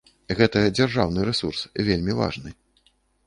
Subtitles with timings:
[0.37, 2.49] Гэта дзяржаўны рэсурс, вельмі важны.